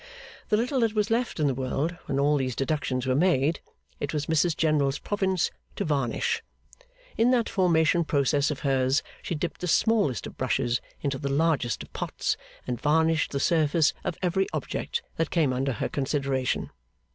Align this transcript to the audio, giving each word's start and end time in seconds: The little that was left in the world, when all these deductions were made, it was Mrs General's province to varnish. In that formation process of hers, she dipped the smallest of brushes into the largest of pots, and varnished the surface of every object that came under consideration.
The 0.49 0.57
little 0.57 0.79
that 0.79 0.95
was 0.95 1.11
left 1.11 1.39
in 1.39 1.45
the 1.45 1.53
world, 1.53 1.95
when 2.07 2.17
all 2.17 2.35
these 2.35 2.55
deductions 2.55 3.05
were 3.05 3.13
made, 3.13 3.59
it 3.99 4.15
was 4.15 4.25
Mrs 4.25 4.57
General's 4.57 4.97
province 4.97 5.51
to 5.75 5.85
varnish. 5.85 6.41
In 7.19 7.29
that 7.29 7.47
formation 7.47 8.03
process 8.03 8.49
of 8.49 8.61
hers, 8.61 9.03
she 9.21 9.35
dipped 9.35 9.61
the 9.61 9.67
smallest 9.67 10.25
of 10.25 10.37
brushes 10.37 10.81
into 11.01 11.19
the 11.19 11.29
largest 11.29 11.83
of 11.83 11.93
pots, 11.93 12.35
and 12.65 12.81
varnished 12.81 13.29
the 13.31 13.39
surface 13.39 13.93
of 14.03 14.17
every 14.23 14.47
object 14.53 15.03
that 15.17 15.29
came 15.29 15.53
under 15.53 15.71
consideration. 15.91 16.71